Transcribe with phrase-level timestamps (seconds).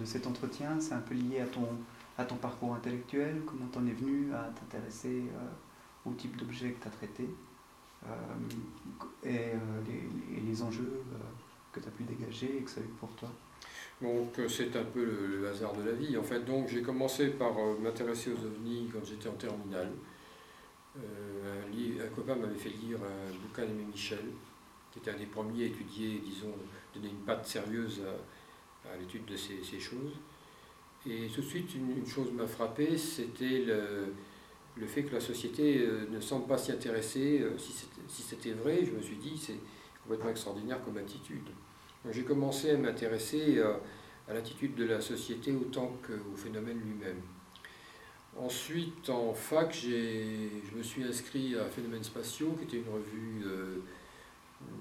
[0.00, 1.68] de cet entretien, c'est un peu lié à ton,
[2.18, 5.24] à ton parcours intellectuel, comment t'en es venu à t'intéresser
[6.06, 7.28] au type d'objet que tu as traité
[9.24, 9.52] et
[9.86, 11.02] les, les, enjeux
[11.70, 13.28] que tu as pu dégager et que ça a eu pour toi.
[14.00, 16.16] Donc c'est un peu le, hasard de la vie.
[16.16, 19.92] En fait, donc j'ai commencé par m'intéresser aux ovnis quand j'étais en terminale.
[20.96, 24.24] un, un, copain m'avait fait lire un bouquin d'Aimé Michel,
[24.90, 26.54] qui était un des premiers à étudier, disons,
[26.94, 28.39] donner une patte sérieuse à,
[28.98, 30.12] l'étude de ces, choses.
[31.06, 34.12] Et tout de suite, une, chose m'a frappé, c'était le,
[34.76, 37.40] le, fait que la société euh, ne semble pas s'y intéresser.
[37.40, 39.58] Euh, si c'était vrai, je me suis dit, c'est
[40.02, 41.48] complètement extraordinaire comme attitude.
[42.10, 43.76] J'ai commencé à m'intéresser à, euh,
[44.28, 47.20] à l'attitude de la société autant qu'au phénomène lui-même.
[48.36, 53.44] Ensuite, en fac, je me suis inscrit à Phénomènes Spatiaux, qui était une revue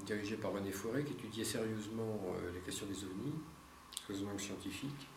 [0.05, 2.21] dirigé par René Forêt, qui étudiait sérieusement
[2.53, 3.33] les questions des ovnis,
[4.37, 5.07] scientifiques,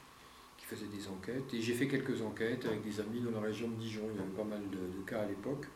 [0.63, 1.53] qui faisait des enquêtes.
[1.55, 4.23] Et j'ai fait quelques enquêtes avec des amis dans la région de Dijon, il y
[4.23, 5.67] avait pas mal de, cas à l'époque.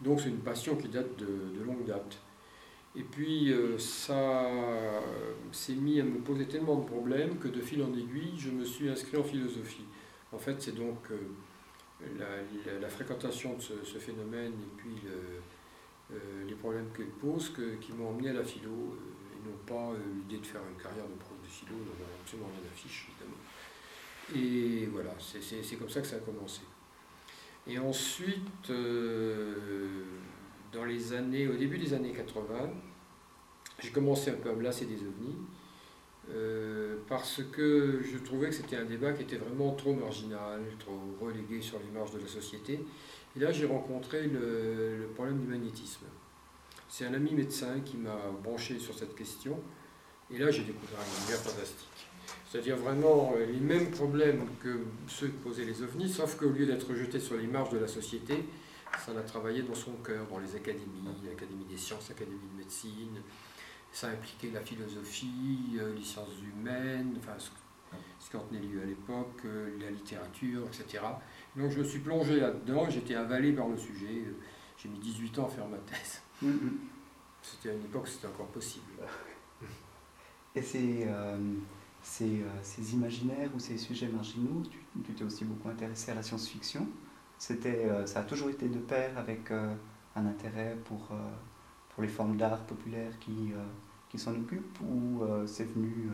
[0.00, 2.18] Donc c'est une passion qui date de, longue date.
[2.94, 4.50] Et puis euh, ça
[5.50, 8.64] s'est mis à me poser tellement de problèmes que de fil en aiguille, je me
[8.64, 9.84] suis inscrit en philosophie.
[10.30, 16.88] En fait, c'est donc euh, la, fréquentation de ce, phénomène et puis euh, les problèmes
[16.94, 20.82] qu'elle pose qui m'ont emmené à la philo et non pas l'idée de faire une
[20.82, 21.41] carrière de prof
[22.20, 23.38] absolument rien d'affiche évidemment.
[24.34, 26.62] Et voilà, c'est comme ça que ça a commencé.
[27.66, 28.70] Et ensuite,
[30.72, 32.70] dans les années, au début des années 80,
[33.80, 35.36] j'ai commencé un peu à me lasser des ovnis,
[37.08, 41.60] parce que je trouvais que c'était un débat qui était vraiment trop marginal, trop relégué
[41.60, 42.80] sur les marges de la société,
[43.36, 46.06] et là, j'ai rencontré le, problème du magnétisme.
[46.88, 49.58] C'est un ami médecin qui m'a branché sur cette question.
[50.34, 51.88] Et là, j'ai découvert un univers fantastique.
[52.48, 56.66] C'est-à-dire vraiment euh, les mêmes problèmes que ceux que posaient les ovnis, sauf qu'au lieu
[56.66, 58.44] d'être jeté sur les marges de la société,
[58.98, 63.20] ça a travaillé dans son cœur, dans les académies, l'Académie des sciences, l'Académie de médecine.
[63.90, 67.36] Ça a impliqué la philosophie, euh, les sciences humaines, enfin,
[68.18, 71.04] ce qui en tenait lieu à l'époque, euh, la littérature, etc.
[71.56, 74.24] Donc je me suis plongé là-dedans, j'étais avalé par le sujet.
[74.78, 76.22] J'ai mis 18 ans à faire ma thèse.
[76.42, 76.72] Mm-hmm.
[77.42, 78.92] C'était à une époque, c'était encore possible.
[80.54, 81.36] Et ces, euh,
[82.22, 84.62] euh, ces, imaginaires ou ces sujets marginaux,
[85.04, 86.86] tu t'es aussi beaucoup intéressé à la science-fiction.
[87.50, 91.08] Euh, ça a toujours été de pair avec un intérêt pour,
[91.94, 93.52] pour les formes d'art populaire qui,
[94.10, 96.10] qui s'en occupent ou c'est venu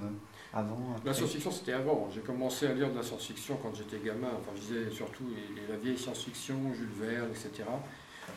[0.54, 2.08] avant La science-fiction, c'était avant.
[2.14, 4.30] J'ai commencé à lire de la science-fiction quand j'étais gamin.
[4.38, 5.24] Enfin, je disais surtout
[5.68, 7.68] la vieille science-fiction, Jules Verne, etc.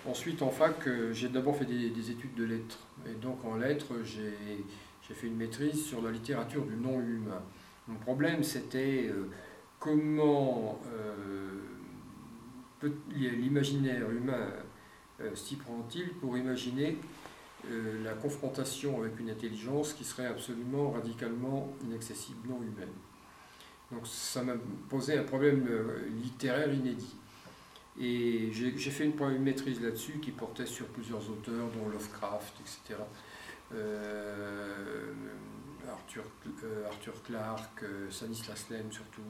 [0.09, 2.79] Ensuite, en fac, j'ai d'abord fait des, études de lettres.
[3.07, 4.66] Et donc, en lettres, j'ai
[5.14, 7.42] fait une maîtrise sur la littérature du non-humain.
[7.88, 9.30] Mon problème, c'était euh,
[9.80, 11.62] comment euh,
[13.12, 14.48] l'imaginaire humain
[15.36, 16.98] s'y prend-il pour imaginer
[17.70, 22.94] euh, la confrontation avec une intelligence qui serait absolument radicalement inaccessible, non humaine?
[23.92, 24.54] Donc ça m'a
[24.90, 27.16] posé un problème euh, littéraire inédit.
[28.00, 33.00] Et j'ai fait une, maîtrise là-dessus qui portait sur plusieurs auteurs, dont Lovecraft, etc.
[33.74, 35.14] Euh,
[35.90, 36.24] Arthur,
[36.88, 39.22] Arthur, Clarke, Stanislas Lem surtout.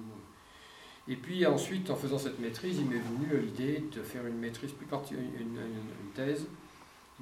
[1.07, 4.72] Et puis ensuite, en faisant cette maîtrise, il m'est venu l'idée de faire une maîtrise
[4.72, 5.57] plus une
[6.13, 6.46] thèse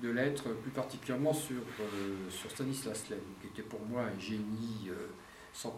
[0.01, 5.07] de lettres, plus particulièrement sur, euh, Stanislas Lem, qui était pour moi un génie euh,
[5.53, 5.75] sans,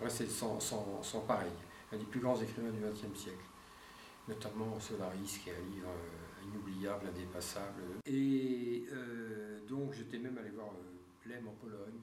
[0.59, 1.51] sans, sans, pareil,
[1.91, 3.45] un des plus grands écrivains du XXe siècle,
[4.27, 7.81] notamment Solaris, qui est un livre euh, inoubliable, indépassable.
[8.05, 8.85] Et
[9.69, 10.67] donc j'étais même allé voir
[11.25, 12.01] Lem en Pologne.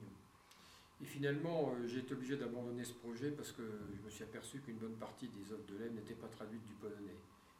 [1.01, 3.63] Et finalement, j'ai été obligé d'abandonner ce projet parce que
[3.95, 6.73] je me suis aperçu qu'une bonne partie des œuvres de Lem n'étaient pas traduites du
[6.73, 7.19] polonais.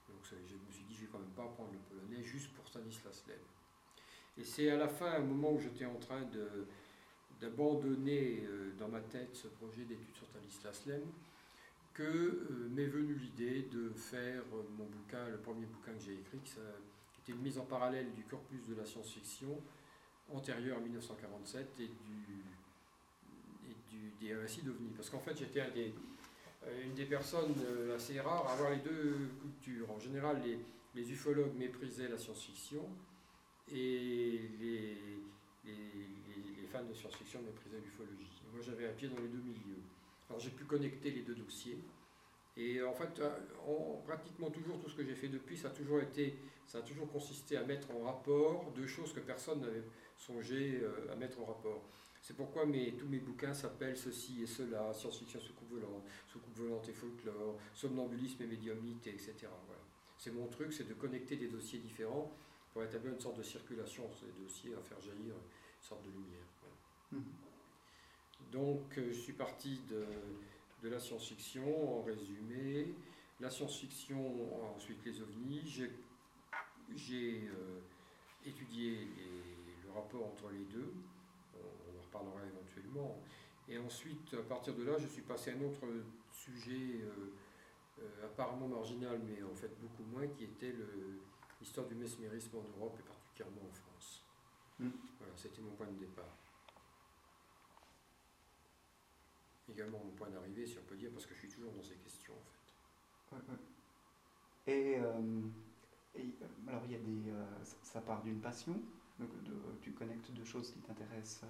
[0.10, 2.68] Donc je me suis dit, je vais quand même pas apprendre le polonais juste pour
[2.68, 3.38] Stanislas Lem.
[4.38, 6.22] Et c'est à la fin, au moment où j'étais en train
[7.42, 11.02] d'abandonner euh, dans ma tête ce projet d'études sur Stanislas Lem,
[11.94, 14.44] que euh, m'est venue l'idée de faire
[14.78, 16.54] mon bouquin, le premier bouquin que j'ai écrit, qui,
[17.22, 19.62] était une mise en parallèle du corpus de la science-fiction
[20.34, 21.92] antérieur à 1947 et, du,
[23.70, 24.92] et du, des récits d'OVNI.
[24.96, 27.56] Parce qu'en fait, j'étais euh, une des personnes
[27.96, 29.92] assez rares à avoir les deux cultures.
[29.92, 30.60] En général, les,
[30.96, 32.84] les ufologues méprisaient la science-fiction
[33.72, 34.98] et les,
[35.66, 38.30] les, fans de science-fiction méprisaient l'ufologie.
[38.54, 39.82] Moi j'avais un pied dans les deux milieux.
[40.30, 41.80] Alors j'ai pu connecter les deux dossiers.
[42.58, 43.22] Et en fait,
[43.68, 46.36] en, pratiquement toujours tout ce que j'ai fait depuis, ça a toujours été,
[46.68, 49.84] ça a toujours consisté à mettre en rapport deux choses que personne n'avait
[50.20, 51.82] songé euh, à mettre en rapport.
[52.22, 56.88] C'est pourquoi mes, tous mes bouquins s'appellent ceci et cela, science-fiction soucoupe volante, soucoupe volante
[56.90, 59.34] et folklore, somnambulisme et médiumnité, etc.
[59.66, 59.82] Voilà.
[60.18, 62.30] C'est mon truc, c'est de connecter des dossiers différents
[62.74, 66.12] pour établir une sorte de circulation entre les dossiers, à faire jaillir une sorte de
[66.12, 66.46] lumière.
[67.12, 67.24] Mhm.
[68.52, 70.06] Donc euh, je suis parti de,
[70.84, 72.94] de la science-fiction en résumé.
[73.40, 75.88] La science-fiction, ensuite les ovnis.
[76.96, 77.80] J'ai euh,
[78.46, 79.08] étudié
[79.90, 80.94] le rapport entre les deux.
[81.56, 83.22] On, en reparlera éventuellement.
[83.68, 85.86] Et ensuite, à partir de là, je suis passé à un autre
[86.32, 90.74] sujet euh, apparemment marginal, mais en fait beaucoup moins, qui était
[91.60, 94.24] l'histoire du mesmérisme en Europe et particulièrement en France.
[94.80, 94.90] Mm.
[95.20, 96.36] Voilà, c'était mon point de départ.
[99.72, 101.96] Également mon point d'arrivée, si on peut dire, parce que je suis toujours dans ces
[101.96, 103.54] questions en fait.
[104.68, 105.04] Et, euh,
[106.18, 106.22] euh,
[106.68, 107.46] alors il y a des, euh,
[107.84, 108.80] ça part d'une passion,
[109.20, 109.30] donc
[109.82, 111.46] tu connectes deux choses qui t'intéressent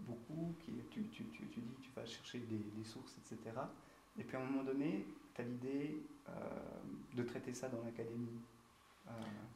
[0.00, 3.56] beaucoup, qui, tu, tu, tu, tu, dis tu vas chercher des, des, sources, etc.
[4.18, 6.02] Et puis à un moment donné, tu as l'idée
[7.14, 8.40] de traiter ça dans l'académie.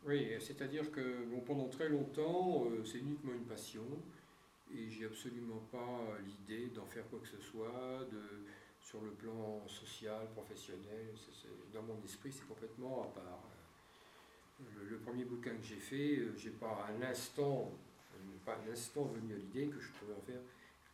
[0.07, 3.85] Oui, c'est-à-dire que bon, pendant très longtemps, c'est uniquement une passion
[4.75, 8.45] et j'ai absolument pas l'idée d'en faire quoi que ce soit, de,
[8.81, 11.15] sur le plan social, professionnel.
[11.73, 13.48] dans mon esprit, c'est complètement à part.
[14.61, 17.71] Le, premier bouquin que j'ai fait, euh, j'ai pas un instant,
[18.45, 20.41] pas un instant venu à l'idée que je pourrais en faire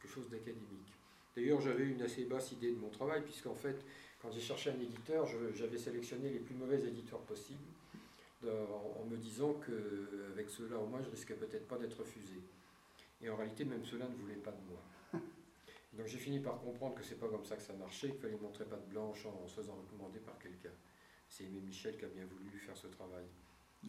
[0.00, 0.92] quelque chose d'académique.
[1.34, 3.84] D'ailleurs, j'avais une assez basse idée de mon travail, puisqu'en fait,
[4.20, 7.64] quand j'ai cherché un éditeur, j'avais sélectionné les plus mauvais éditeurs possibles,
[8.46, 12.34] en, me disant qu'avec ceux-là, au moins, je risquais peut-être pas d'être refusé.
[13.22, 14.82] Et en réalité, même cela ne voulait pas de moi.
[15.94, 18.38] Donc j'ai fini par comprendre que c'est pas comme ça que ça marchait, qu'il fallait
[18.40, 20.72] montrer pas de blanche en, se faisant recommander par quelqu'un.
[21.28, 23.24] C'est Aimé Michel qui a bien voulu faire ce travail.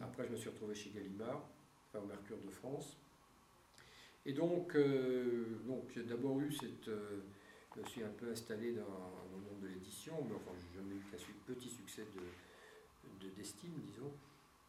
[0.00, 1.42] Après, je me suis retrouvé chez Gallimard,
[1.88, 2.96] enfin au Mercure de France.
[4.24, 6.88] Et donc, euh, donc j'ai d'abord eu cette.
[6.88, 7.20] Euh,
[7.74, 10.94] je me suis un peu installé dans, le monde de l'édition, mais enfin, j'ai jamais
[10.94, 12.06] eu qu'un petit succès
[13.36, 14.12] d'estime, de, disons.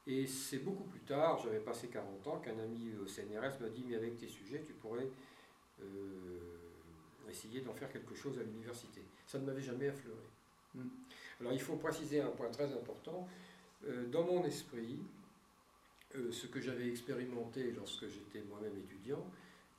[0.05, 3.83] Et c'est beaucoup plus tard, j'avais passé 40 ans, qu'un ami au CNRS m'a dit
[3.87, 5.07] Mais avec tes sujets, tu pourrais
[5.81, 6.59] euh,
[7.29, 9.01] essayer d'en faire quelque chose à l'université.
[9.25, 10.17] Ça ne m'avait jamais affleuré.
[10.75, 10.87] Hmm.
[11.39, 13.27] Alors il faut préciser un point très important.
[13.85, 14.99] Euh, dans mon esprit,
[16.15, 19.25] euh, ce que j'avais expérimenté lorsque j'étais moi-même étudiant,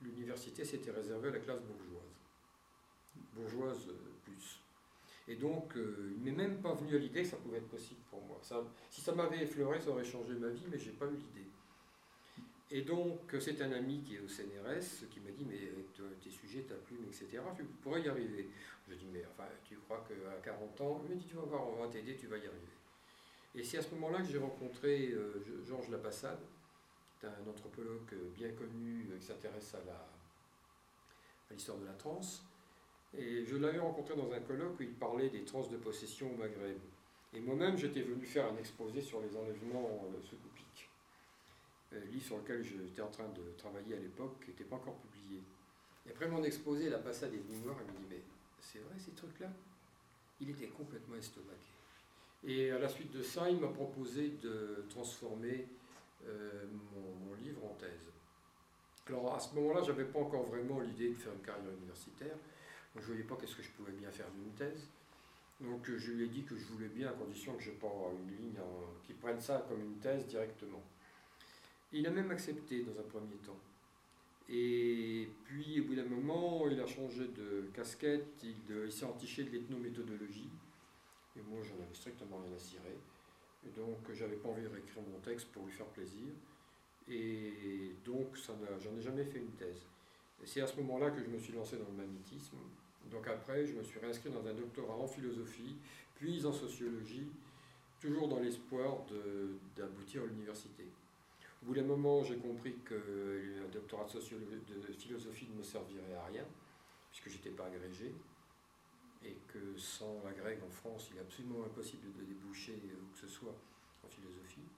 [0.03, 2.15] l'université s'était réservée à la classe bourgeoise.
[3.35, 3.89] Bourgeoise
[4.25, 4.61] plus.
[5.27, 7.69] Et donc, euh, il ne m'est même pas venu à l'idée que ça pouvait être
[7.69, 8.41] possible pour moi.
[8.91, 11.49] Si ça m'avait effleuré, ça aurait changé ma vie, mais je n'ai pas eu l'idée.
[12.71, 15.73] Et donc, c'est un ami qui est au CNRS qui m'a dit Mais
[16.23, 18.49] tes sujets, ta plume, etc., tu pourrais y arriver.
[18.89, 21.67] Je dis Mais enfin, tu crois qu'à 40 ans Il m'a dit Tu vas voir,
[21.67, 22.78] on va t'aider, tu vas y arriver.
[23.59, 26.39] Et c'est à ce moment-là que j'ai rencontré euh, Georges Lapassade,
[27.19, 32.45] qui est un anthropologue bien connu euh, qui s'intéresse à l'histoire de la transe.
[33.17, 36.37] Et je l'avais rencontré dans un colloque où il parlait des trans de possession au
[36.37, 36.79] Maghreb.
[37.35, 40.89] Et moi-même, j'étais venu faire un exposé sur les enlèvements euh, secoupiques.
[41.95, 44.99] Euh, livre sur lequel j'étais en train de travailler à l'époque, qui n'était pas encore
[44.99, 45.43] publié.
[46.07, 48.23] Et après mon exposé, la passade est venue voir et me dit Mais
[48.61, 49.51] c'est vrai ces trucs-là?
[50.41, 51.78] Il était complètement estomaqué.
[52.47, 55.67] Et à la suite de ça, il m'a proposé de transformer
[56.27, 56.65] euh,
[57.27, 58.11] mon, livre en thèse.
[59.07, 62.37] Alors à ce moment-là, je n'avais pas encore vraiment l'idée de faire une carrière universitaire
[62.95, 64.89] je ne voyais pas qu'est-ce que je pouvais bien faire d'une thèse.
[65.61, 68.37] Donc je lui ai dit que je voulais bien à condition que je pas une
[68.37, 68.59] ligne
[69.05, 70.83] qui prenne ça comme une thèse directement.
[71.93, 73.59] Il a même accepté dans un premier temps.
[74.49, 79.51] Et puis au bout d'un moment, il a changé de casquette, il, s'est entiché de
[79.51, 80.49] l'ethnométhodologie.
[81.39, 82.99] Et moi, j'en avais strictement rien à cirer.
[83.67, 86.29] Et donc, j'avais pas envie de réécrire mon texte pour lui faire plaisir.
[87.09, 89.87] Et donc, j'en ai jamais fait une thèse.
[90.45, 92.57] C'est à ce moment-là que je me suis lancé dans le magnétisme.
[93.11, 95.77] Donc après, je me suis réinscrit dans un doctorat en philosophie,
[96.15, 97.27] puis en sociologie,
[98.01, 98.99] toujours dans l'espoir
[99.77, 100.85] d'aboutir à l'université.
[101.63, 106.27] Au bout d'un moment, j'ai compris qu'un doctorat de, de, philosophie ne me servirait à
[106.27, 106.45] rien,
[107.11, 108.13] puisque je n'étais pas agrégé,
[109.25, 113.27] et que sans l'agrég en France, il est absolument impossible de déboucher où que ce
[113.27, 113.55] soit
[114.05, 114.69] en philosophie.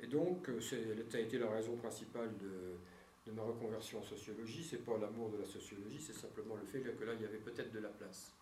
[0.00, 0.76] Et donc, ça
[1.16, 5.44] a été la raison principale de, ma reconversion en sociologie, c'est pas l'amour de la
[5.44, 8.32] sociologie, c'est simplement le fait que là, il y avait peut-être de la place,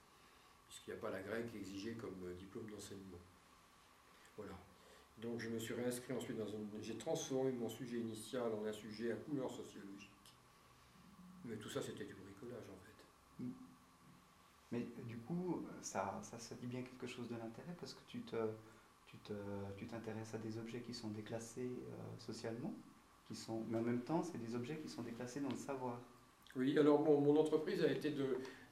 [0.68, 3.18] puisqu'il n'y a pas la grecque exigée comme euh, diplôme d'enseignement.
[4.36, 4.56] Voilà.
[5.18, 6.68] Donc je me suis réinscrit ensuite dans une...
[6.80, 10.10] J'ai transformé mon sujet initial en un sujet à couleur sociologique.
[11.44, 13.46] Mais tout ça, c'était du bricolage, en fait.
[14.72, 18.36] Mais du coup, ça, ça, dit bien quelque chose de l'intérêt, parce que tu te
[19.76, 22.74] tu t'intéresses à des objets qui sont déclassés euh, socialement,
[23.26, 26.00] qui sont, mais en même temps, c'est des objets qui sont déclassés dans le savoir.
[26.54, 28.14] Oui, alors mon entreprise a été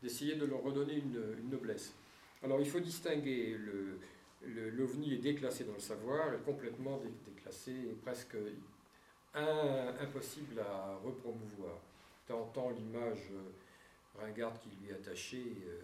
[0.02, 1.94] d'essayer de, leur redonner une, noblesse.
[2.42, 3.98] Alors il faut distinguer le,
[4.70, 8.36] l'OVNI est déclassé dans le savoir, est complètement déclassé et presque
[9.34, 11.78] impossible à repromouvoir.
[12.26, 13.50] Tant, l'image euh,
[14.18, 15.80] ringarde qui lui est attachée euh,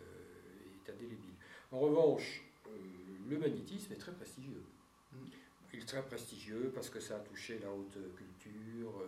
[0.87, 1.35] est indélébile.
[1.73, 2.71] En revanche, euh,
[3.29, 4.63] le magnétisme est très prestigieux.
[5.13, 5.17] Mm.
[5.73, 9.05] Il est très prestigieux parce que ça a touché la haute culture,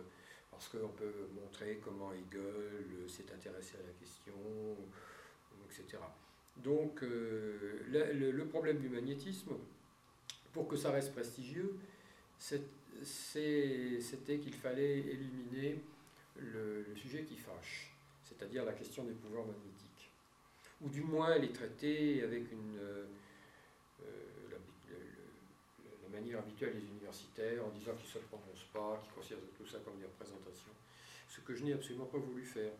[0.49, 4.33] parce qu'on peut montrer comment Hegel s'est intéressé à la question,
[5.65, 6.01] etc.
[6.57, 9.55] Donc le, problème du magnétisme,
[10.53, 11.75] pour que ça reste prestigieux,
[12.37, 15.81] c'était qu'il fallait éliminer
[16.37, 17.92] le, sujet qui fâche,
[18.23, 20.11] c'est-à-dire la question des pouvoirs magnétiques.
[20.81, 23.05] Ou du moins les traiter avec une, euh,
[24.51, 29.65] la, manière habituelle des universitaires, en disant qu'ils ne se prononcent pas, qu'ils considèrent tout
[29.65, 30.71] ça comme des représentations.
[31.27, 32.71] Ce que je n'ai absolument pas voulu faire.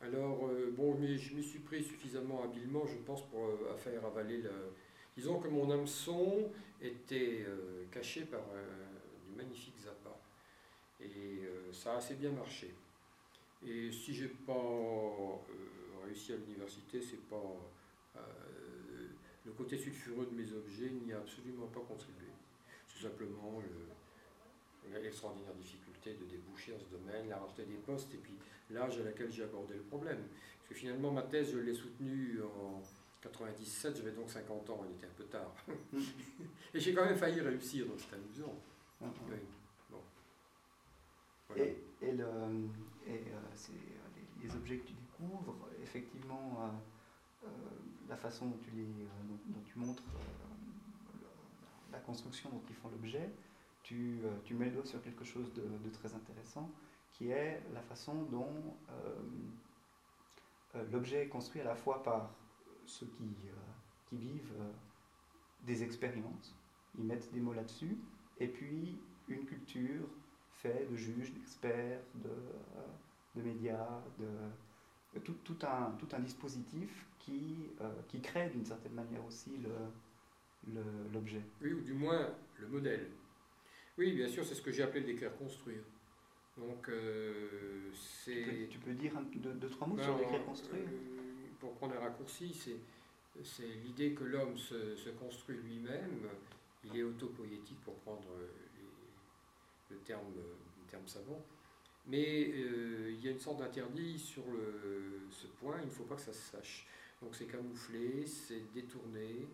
[0.00, 4.04] Alors, euh, bon, mais je m'y suis pris suffisamment habilement, je pense, pour euh, faire
[4.04, 4.50] avaler le.
[5.16, 6.50] Disons que mon hameçon
[6.80, 7.44] était
[7.90, 8.40] caché par
[9.26, 10.16] du magnifique Zappa.
[11.02, 12.72] Et euh, ça a assez bien marché.
[13.66, 17.56] Et si j'ai pas euh, réussi à l'université, c'est pas
[18.16, 18.20] euh,
[19.44, 22.26] le côté sulfureux de mes objets n'y a absolument pas contribué.
[22.88, 23.62] C'est simplement
[25.00, 28.34] l'extraordinaire difficulté de déboucher dans ce domaine, la rareté des postes et puis
[28.70, 30.18] l'âge à laquelle j'ai abordé le problème.
[30.58, 32.82] Parce que finalement, ma thèse, je l'ai soutenue en
[33.22, 35.54] 97, j'avais donc 50 ans, elle était un peu tard.
[36.74, 38.60] et j'ai quand même failli réussir, donc c'est amusant.
[39.00, 39.36] Oui.
[41.56, 42.24] Et, et, le,
[43.06, 46.70] et euh, c'est euh, les, objets que tu découvres, effectivement,
[47.44, 47.48] euh,
[48.08, 50.02] la façon dont tu, montres
[51.90, 53.30] la construction dont ils font l'objet,
[53.82, 56.70] tu, tu, mets le doigt sur quelque chose de, de, très intéressant,
[57.12, 58.76] qui est la façon dont
[60.92, 62.30] l'objet est construit à la fois par
[62.86, 63.36] ceux qui,
[64.06, 64.54] qui vivent
[65.62, 66.54] des expériences,
[66.96, 67.98] ils mettent des mots là-dessus,
[68.38, 70.08] et puis une culture
[70.62, 77.06] fait de juges, d'experts, de, euh, de, médias, de, tout, tout, un, tout un dispositif
[77.18, 79.50] qui, euh, qui crée d'une certaine manière aussi
[81.12, 81.42] l'objet.
[81.60, 82.28] Oui, ou du moins
[82.60, 83.08] le modèle.
[83.98, 85.82] Oui, bien sûr, c'est ce que j'ai appelé l'écrire construire.
[86.56, 88.68] Donc, euh, c'est.
[88.70, 90.84] Tu, peux dire deux, trois mots sur l'écrire construire?
[91.58, 92.54] Pour prendre un raccourci,
[93.42, 96.28] c'est l'idée que l'homme se, se, construit lui-même.
[96.84, 98.26] Il est autopoétique pour prendre
[99.92, 101.40] le terme, le terme savant.
[102.06, 104.42] Mais euh, il y a une sorte d'interdit sur
[105.30, 106.86] ce point, il ne faut pas que ça se sache.
[107.22, 109.46] Donc c'est camouflé, c'est détourné,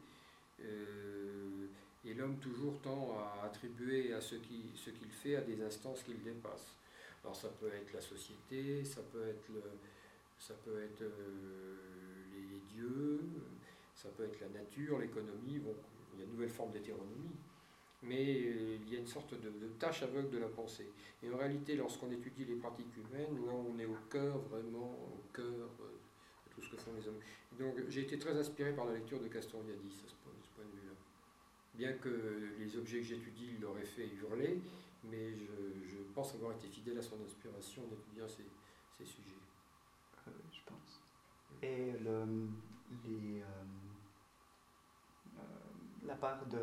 [0.65, 1.67] euh,
[2.05, 6.75] et l'homme toujours tend à attribuer à ce qu'il fait à des instances qu'il dépasse.
[7.23, 9.75] Alors ça peut être la société, ça peut être, euh,
[12.33, 13.21] les, les, dieux,
[13.95, 15.75] ça peut être la nature, l'économie, bon,
[16.15, 17.37] il y a une nouvelle forme d'hétéronomie
[18.03, 20.91] mais euh, il y a une sorte de, tâche aveugle de la pensée.
[21.23, 25.23] Et en réalité, lorsqu'on étudie les pratiques humaines, là, on est au cœur, vraiment, au
[25.33, 25.91] cœur euh,
[26.47, 27.21] de tout ce que font les hommes.
[27.59, 30.33] donc j'ai été très inspiré par la lecture de Castoriadis à ce point,
[30.65, 30.95] de vue-là.
[31.75, 34.61] Bien que les objets que j'étudie l'auraient fait hurler,
[35.05, 38.43] mais je, pense avoir été fidèle à son inspiration en étudiant ces,
[38.97, 39.37] ces sujets.
[40.27, 41.01] Euh, je pense.
[41.63, 42.25] Et le,
[46.05, 46.59] la part de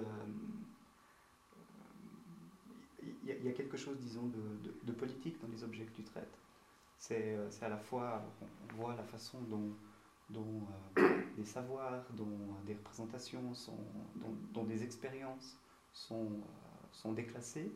[3.25, 4.29] il y, a quelque chose, disons,
[4.83, 6.37] de, politique dans les objets que tu traites.
[6.97, 9.71] C'est euh, à la fois, on voit la façon dont,
[10.29, 10.61] dont
[10.97, 13.79] euh, des savoirs, dont des représentations, sont,
[14.53, 15.57] dont, des expériences
[15.91, 17.71] sont, euh, sont déclassées,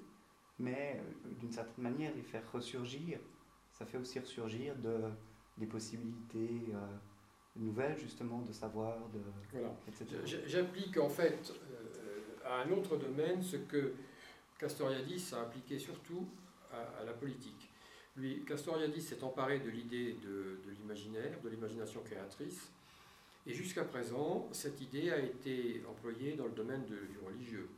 [0.59, 1.01] mais
[1.39, 3.19] d'une certaine manière, les faire ressurgir,
[3.71, 5.01] ça fait aussi ressurgir de,
[5.57, 6.73] des possibilités
[7.55, 9.19] nouvelles, justement, de savoir, de,
[9.51, 9.73] voilà.
[9.87, 10.43] etc.
[10.45, 11.53] J'applique en fait
[12.45, 13.93] à un autre domaine ce que
[14.59, 16.27] Castoriadis a appliqué surtout
[16.71, 17.69] à, la politique.
[18.17, 22.69] Lui, Castoriadis s'est emparé de l'idée de, l'imaginaire, de l'imagination créatrice,
[23.47, 27.69] et jusqu'à présent, cette idée a été employée dans le domaine du religieux,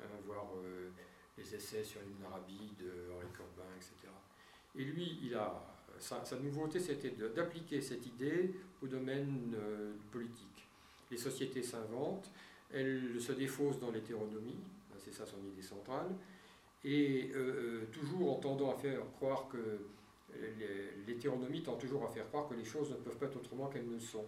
[0.00, 0.90] hein, voir euh,
[1.38, 4.12] les essais sur l'Ibn Arabi de Henri Corbin, etc.
[4.76, 5.64] Et lui, il a,
[5.98, 10.68] sa, nouveauté, c'était d'appliquer cette idée au domaine euh, politique.
[11.10, 12.30] Les sociétés s'inventent,
[12.72, 14.60] elles se défaussent dans l'hétéronomie,
[15.04, 16.08] c'est ça son idée centrale,
[16.84, 19.80] et euh, euh, toujours en tendant à faire croire que
[21.06, 23.88] l'hétéronomie tend toujours à faire croire que les choses ne peuvent pas être autrement qu'elles
[23.88, 24.24] ne sont.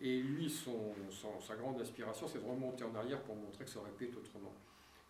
[0.00, 0.94] Et lui, son,
[1.40, 4.18] sa grande inspiration, c'est de remonter en arrière pour montrer que ça aurait pu être
[4.18, 4.52] autrement,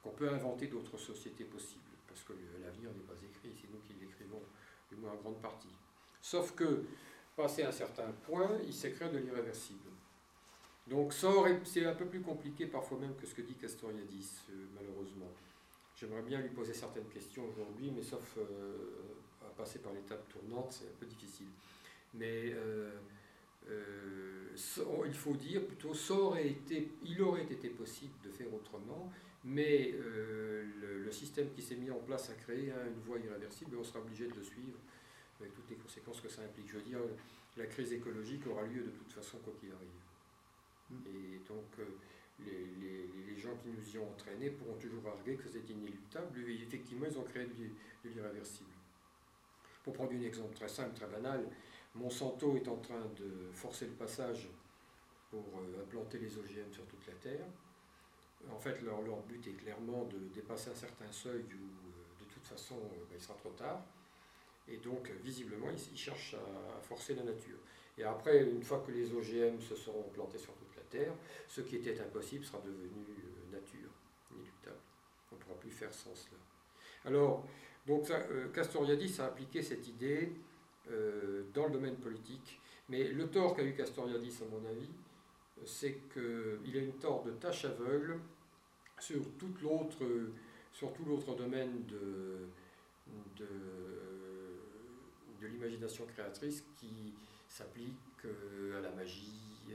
[0.03, 3.95] qu'on peut inventer d'autres sociétés possibles, parce que l'avenir n'est pas écrit, c'est nous qui
[4.01, 4.41] l'écrivons,
[4.91, 5.75] du moins en grande partie.
[6.23, 6.85] Sauf que,
[7.37, 9.91] passé un certain point, il s'écrit de l'irréversible.
[10.89, 15.31] Donc c'est un peu plus compliqué parfois même que ce que dit Castoriadis, euh, malheureusement.
[15.95, 18.77] J'aimerais bien lui poser certaines questions aujourd'hui, mais sauf euh,
[19.43, 21.49] à passer par l'étape tournante, c'est un peu difficile.
[22.15, 22.91] Mais euh,
[25.05, 29.13] il faut dire plutôt, ça aurait été, il aurait été possible de faire autrement,
[29.45, 33.83] mais le, système qui s'est mis en place a créé une voie irréversible et on
[33.83, 34.79] sera obligé de le suivre
[35.41, 36.69] avec toutes les conséquences que ça implique.
[36.69, 37.01] Je veux dire,
[37.57, 40.08] la crise écologique aura lieu de toute façon quoi qu'il arrive.
[40.91, 41.85] Et donc, euh,
[42.41, 46.41] les, gens qui nous y ont entraînés pourront toujours arguer que c'est inéluctable.
[46.49, 48.71] Et effectivement, ils ont créé de l'irréversible.
[49.85, 51.49] Pour prendre un exemple très simple, très banal,
[51.95, 54.49] Monsanto est en train de forcer le passage
[55.31, 57.47] pour euh, implanter les OGM sur toute la Terre.
[58.51, 62.25] En fait, leur, leur but est clairement de dépasser un certain seuil où, euh, de
[62.33, 63.83] toute façon, ben, il sera trop tard.
[64.69, 67.59] Et donc, visiblement, ils, cherchent à, forcer la nature.
[67.97, 71.13] Et après, une fois que les OGM se seront plantés sur toute Terre,
[71.47, 73.91] ce qui était impossible sera devenu euh, nature,
[74.33, 74.77] inéluctable.
[75.31, 76.39] On ne pourra plus faire sans cela.
[77.05, 77.47] Alors,
[77.87, 80.33] donc euh, Castoriadis a appliqué cette idée
[80.91, 84.91] euh, dans le domaine politique, mais le tort qu'a eu Castoriadis, à mon avis,
[85.65, 88.19] c'est qu'il a une tort de tâche aveugle
[89.01, 92.49] sur, tout l'autre domaine de,
[95.43, 97.15] l'imagination créatrice qui
[97.49, 98.25] s'applique
[98.77, 99.75] à la magie,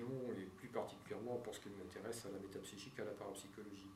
[0.00, 3.90] et plus particulièrement pour ce qui m'intéresse à la métapsychique, à la parapsychologie.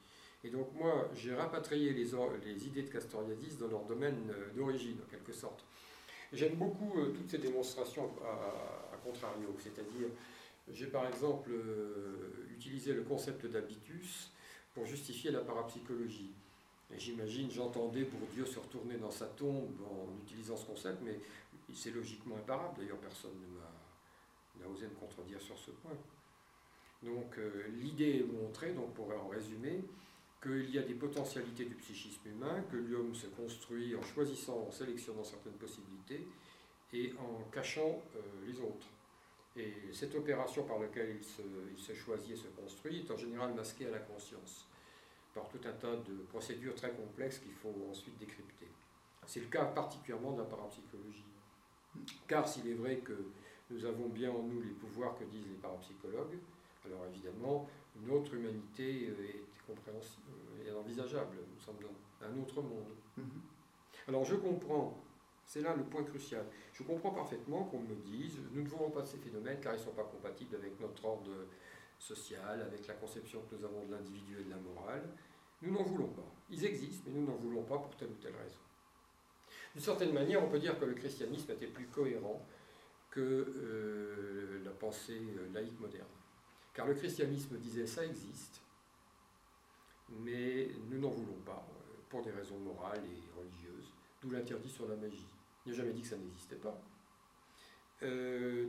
[0.45, 5.33] Et donc moi, j'ai rapatrié les, idées de Castoriadis dans leur domaine d'origine, en quelque
[5.33, 5.65] sorte.
[6.33, 10.09] J'aime beaucoup toutes ces démonstrations à, contrario, c'est-à-dire
[10.69, 11.51] j'ai par exemple
[12.51, 14.31] utilisé le concept d'habitus
[14.75, 16.33] pour justifier la parapsychologie.
[16.97, 21.19] J'imagine, j'entendais pour Dieu se retourner dans sa tombe en utilisant ce concept, mais
[21.73, 22.79] c'est logiquement imparable.
[22.79, 23.74] D'ailleurs, personne ne m'a
[24.71, 25.97] osé me contredire sur ce point.
[27.03, 29.85] Donc euh, l'idée est montrée, donc pour en résumer,
[30.43, 34.71] qu'il y a des potentialités du psychisme humain, que l'homme se construit en choisissant, en
[34.71, 36.27] sélectionnant certaines possibilités
[36.93, 38.87] et en cachant euh, les autres.
[39.57, 41.45] Et cette opération par laquelle il
[41.77, 44.67] il se choisit et se construit est en général masquée à la conscience
[45.35, 48.69] par tout un tas de procédures très complexes qu'il faut ensuite décrypter.
[49.27, 51.25] C'est le cas particulièrement de la parapsychologie.
[52.29, 53.17] Car s'il est vrai que
[53.75, 56.39] nous avons bien en nous les pouvoirs que disent les parapsychologues,
[56.87, 57.69] alors évidemment,
[58.07, 60.23] notre humanité est compréhensible
[60.65, 61.37] et envisageable.
[61.53, 62.95] Nous sommes dans un autre monde.
[63.19, 64.09] Mm-hmm.
[64.09, 64.97] Alors je comprends,
[65.45, 69.05] c'est là le point crucial, je comprends parfaitement qu'on me dise, nous ne voulons pas
[69.05, 71.31] ces phénomènes car ils ne sont pas compatibles avec notre ordre
[71.99, 75.09] social, avec la conception que nous avons de l'individu et de la morale.
[75.63, 76.27] Nous n'en voulons pas.
[76.51, 78.59] Ils existent, mais nous n'en voulons pas pour telle ou telle raison.
[79.75, 82.45] D'une certaine manière, on peut dire que le christianisme était plus cohérent
[83.15, 86.09] que euh, la pensée euh, laïque moderne.
[86.75, 88.61] Car le christianisme disait ça existe,
[90.11, 94.89] mais nous n'en voulons pas, euh, pour des raisons morales et religieuses, d'où l'interdit sur
[94.89, 95.29] la magie.
[95.65, 96.79] Il n'a jamais dit que ça n'existait pas.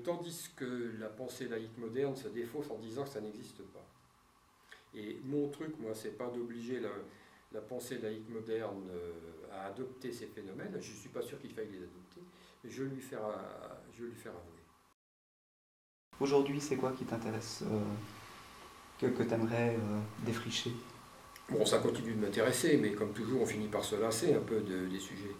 [0.05, 3.86] Tandis que la pensée laïque moderne se défausse en disant que ça n'existe pas.
[4.93, 6.79] Et mon truc, moi, c'est pas d'obliger
[7.51, 8.89] la, pensée laïque moderne
[9.51, 10.71] à adopter ces phénomènes.
[10.79, 12.21] Je ne suis pas sûr qu'il faille les adopter,
[12.69, 13.21] je vais lui faire,
[13.97, 14.63] je lui faire avouer.
[16.19, 17.80] Aujourd'hui, c'est quoi qui t'intéresse, euh,
[18.99, 19.78] que, que tu aimerais
[20.25, 20.71] défricher?
[21.49, 24.62] Bon, ça continue de m'intéresser, mais comme toujours, on finit par se lasser un peu
[24.62, 25.36] des sujets.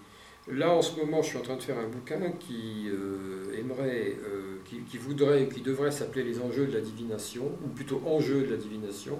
[0.48, 4.16] Là, en ce moment, je suis en train de faire un bouquin qui euh, aimerait,
[4.28, 8.52] euh, qui, voudrait, qui devrait s'appeler Les enjeux de la divination, ou plutôt Enjeux de
[8.52, 9.18] la divination,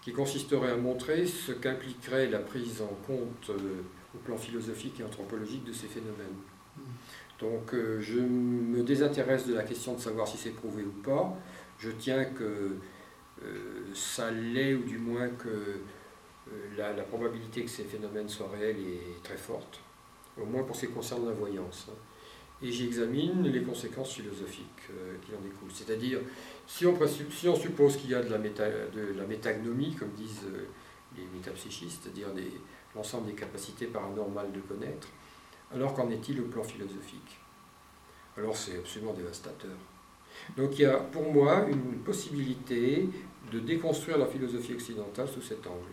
[0.00, 3.82] qui consisterait à montrer ce qu'impliquerait la prise en compte euh,
[4.14, 6.38] au plan philosophique et anthropologique de ces phénomènes.
[7.38, 11.34] Donc, je me désintéresse de la question de savoir si c'est prouvé ou pas.
[11.78, 12.76] Je tiens que
[13.94, 15.80] ça l'est, ou du moins que
[16.76, 19.80] la, la probabilité que ces phénomènes soient réels est très forte
[20.40, 21.86] au moins pour ce qui concerne la voyance.
[21.90, 21.94] Hein.
[22.62, 25.72] Et j'examine les conséquences philosophiques euh, qui en découlent.
[25.72, 26.18] C'est-à-dire,
[26.66, 30.66] si on, suppose qu'il y a de la, de la métagnomie, comme disent euh,
[31.16, 32.28] les métapsychistes, c'est-à-dire
[32.94, 35.08] l'ensemble des capacités paranormales de connaître,
[35.74, 37.38] alors qu'en est-il au plan philosophique?
[38.36, 39.76] Alors c'est absolument dévastateur.
[40.56, 43.08] Donc il y a pour moi une possibilité
[43.52, 45.92] de déconstruire la philosophie occidentale sous cet angle.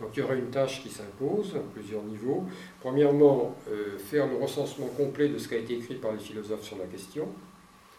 [0.00, 2.44] Donc il y aura une tâche qui s'impose à plusieurs niveaux.
[2.80, 6.64] Premièrement, euh, faire le recensement complet de ce qui a été écrit par les philosophes
[6.64, 7.28] sur la question,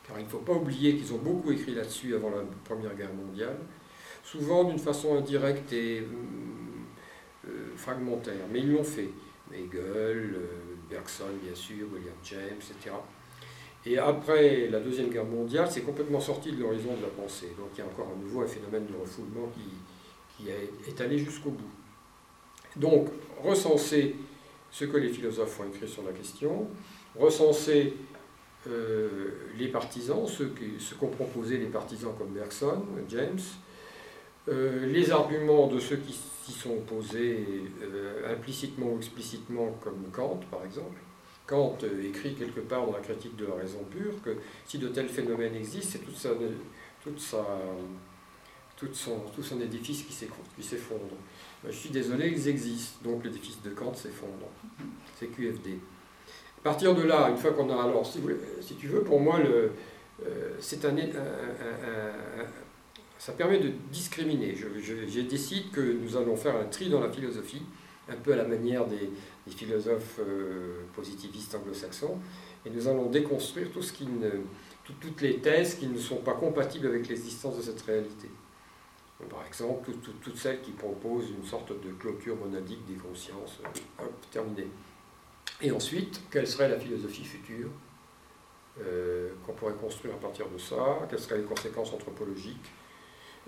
[0.05, 3.13] car il ne faut pas oublier qu'ils ont beaucoup écrit là-dessus avant la Première Guerre
[3.13, 3.57] mondiale,
[4.23, 6.05] souvent d'une façon indirecte et
[7.47, 9.09] euh, fragmentaire, mais ils l'ont fait.
[9.53, 10.35] Hegel,
[10.89, 12.95] Bergson bien sûr, William James, etc.
[13.85, 17.51] Et après la Deuxième Guerre mondiale, c'est complètement sorti de l'horizon de la pensée.
[17.57, 21.19] Donc il y a encore à nouveau un phénomène de refoulement qui, qui est allé
[21.19, 21.71] jusqu'au bout.
[22.75, 23.07] Donc,
[23.41, 24.15] recenser
[24.71, 26.67] ce que les philosophes ont écrit sur la question,
[27.17, 27.93] recenser
[28.67, 30.43] euh, les partisans, ce
[30.95, 33.39] qu'ont proposé les partisans comme Bergson, James,
[34.47, 40.39] euh, les arguments de ceux qui s'y sont opposés euh, implicitement ou explicitement, comme Kant
[40.51, 40.99] par exemple.
[41.47, 45.09] Kant écrit quelque part dans la critique de la raison pure que si de tels
[45.09, 46.29] phénomènes existent, c'est toute sa,
[47.03, 47.45] toute sa,
[48.93, 51.15] son, tout son édifice qui s'effondre.
[51.67, 54.47] Je suis désolé, ils existent, donc l'édifice de Kant s'effondre.
[55.19, 55.79] C'est QFD.
[56.59, 57.83] À partir de là, une fois qu'on a.
[57.83, 58.19] Alors, si,
[58.61, 59.71] si, tu veux, pour moi, le,
[60.25, 60.95] euh, c'est un,
[63.17, 64.55] ça permet de discriminer.
[64.55, 67.63] Je, décide que nous allons faire un tri dans la philosophie,
[68.09, 69.09] un peu à la manière des,
[69.47, 72.17] philosophes euh, positivistes anglo-saxons,
[72.65, 77.61] et nous allons déconstruire toutes les thèses qui ne sont pas compatibles avec l'existence de
[77.61, 78.29] cette réalité.
[79.29, 84.13] Par exemple, toutes celles qui proposent une sorte de clôture monadique des consciences, euh, hop,
[84.29, 84.67] terminé.
[85.61, 87.69] Et ensuite, quelle serait la philosophie future
[88.81, 90.99] euh, qu'on pourrait construire à partir de ça?
[91.09, 92.71] Quelles seraient les conséquences anthropologiques?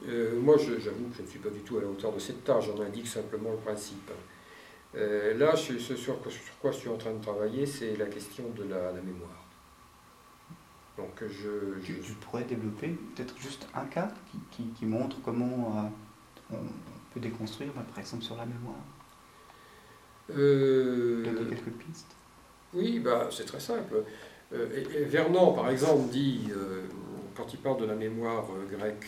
[0.07, 2.43] Euh, Moi, j'avoue que je ne suis pas du tout à la hauteur de cette
[2.43, 4.11] tâche, j'en indique simplement le principe.
[4.93, 6.19] là, ce sur,
[6.61, 9.47] quoi je suis en train de travailler, c'est la question de la mémoire.
[10.97, 14.11] Donc je, Tu, pourrais développer peut-être juste un cas
[14.51, 15.91] qui, qui, montre comment
[16.51, 18.75] euh, on peut déconstruire, bah, par exemple sur la mémoire.
[20.31, 22.15] Euh, Donner quelques pistes.
[22.73, 24.03] Oui, bah, c'est très simple.
[24.53, 26.49] Euh, Vernon, par exemple, dit,
[27.35, 29.05] quand il parle de la mémoire grecque,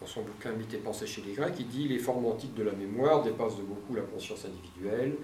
[0.00, 2.62] dans son bouquin Mythes et pensées chez les Grecs, il dit les formes antiques de
[2.62, 5.16] la mémoire dépassent de beaucoup la conscience individuelle.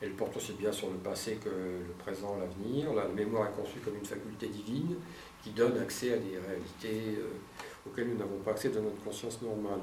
[0.00, 2.94] Elle porte aussi bien sur le passé que le présent, l'avenir.
[2.94, 4.96] La mémoire est conçue comme une faculté divine
[5.42, 7.30] qui donne accès à des réalités euh,
[7.86, 9.80] auxquelles nous n'avons pas accès dans notre conscience normale.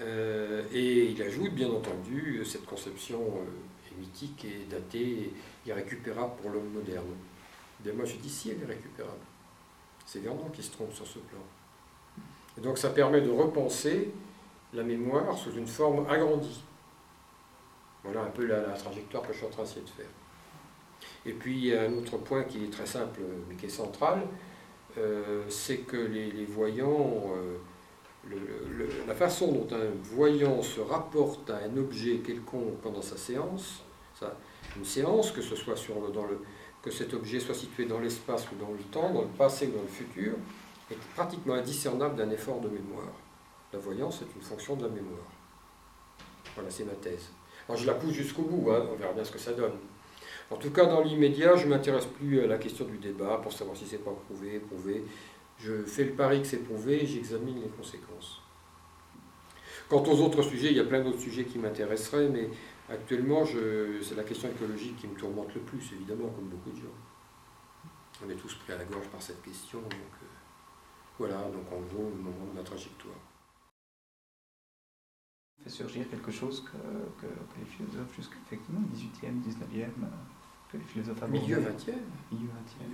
[0.00, 5.32] Euh, et il ajoute, bien entendu, cette conception euh, est mythique et datée,
[5.66, 7.16] irrécupérable pour l'homme moderne.
[7.80, 9.18] Bien, moi je dis si elle est récupérable.
[10.06, 11.40] C'est Vernon qui se trompe sur ce plan.
[12.58, 14.10] Et donc ça permet de repenser
[14.72, 16.62] la mémoire sous une forme agrandie.
[18.04, 20.06] Voilà un peu la, trajectoire que je suis en train d'essayer de faire.
[21.24, 23.70] Et puis il y a un autre point qui est très simple mais qui est
[23.70, 24.22] central,
[24.98, 28.36] euh, c'est que les, voyants, euh,
[29.06, 33.82] la façon dont un voyant se rapporte à un objet quelconque pendant sa séance,
[34.76, 35.74] une séance, que ce soit
[36.12, 36.40] dans le,
[36.82, 39.76] que cet objet soit situé dans l'espace ou dans le temps, dans le passé ou
[39.76, 40.34] dans le futur,
[40.90, 43.12] est pratiquement indiscernable d'un effort de mémoire.
[43.72, 45.26] La voyance est une fonction de la mémoire.
[46.54, 47.30] Voilà, c'est ma thèse.
[47.68, 49.74] Alors je la pousse jusqu'au bout, hein, on verra bien ce que ça donne.
[50.50, 53.52] En tout cas, dans l'immédiat, je ne m'intéresse plus à la question du débat pour
[53.52, 55.04] savoir si c'est pas prouvé, prouvé.
[55.58, 58.40] Je fais le pari que c'est prouvé et j'examine les conséquences.
[59.88, 62.48] Quant aux autres sujets, il y a plein d'autres sujets qui m'intéresseraient, mais
[62.88, 66.94] actuellement, c'est la question écologique qui me tourmente le plus, évidemment, comme beaucoup de gens.
[68.24, 70.25] On est tous pris à la gorge par cette question, donc euh,
[71.18, 73.16] voilà, donc en gros, le moment de ma trajectoire.
[75.62, 79.88] fait surgir quelque chose que, que, que les philosophes jusqu'effectivement 18e, 19e,
[80.70, 81.94] que les philosophes Milieu 20e.
[82.30, 82.48] Milieu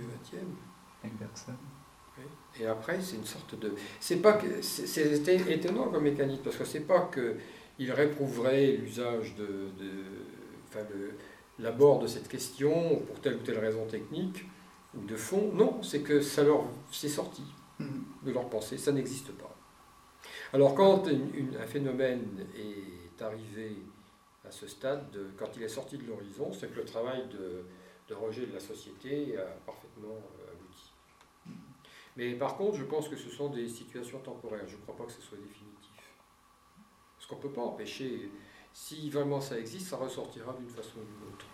[0.05, 0.39] 20e.
[1.03, 1.53] Avec Bergson.
[2.59, 3.73] Et après, c'est une sorte de.
[3.99, 4.61] C'est pas que.
[4.61, 9.71] C'était étonnant comme mécanisme, parce que c'est pas qu'il réprouverait l'usage de.
[9.79, 9.91] de
[10.69, 10.85] enfin,
[11.59, 14.45] l'abord de cette question pour telle ou telle raison technique
[14.95, 15.51] ou de fond.
[15.53, 16.65] Non, c'est que ça leur.
[16.91, 17.43] C'est sorti.
[17.79, 19.55] De leur pensée, ça n'existe pas.
[20.53, 23.77] Alors, quand un phénomène est arrivé
[24.45, 27.65] à ce stade, quand il est sorti de l'horizon, c'est que le travail de,
[28.13, 30.93] rejet de la société a parfaitement euh, abouti.
[32.15, 34.67] Mais par contre, je pense que ce sont des situations temporaires.
[34.67, 36.13] Je ne crois pas que ce soit définitif.
[37.17, 38.29] Parce qu'on ne peut pas empêcher,
[38.71, 41.45] si vraiment ça existe, ça ressortira d'une façon ou d'une autre.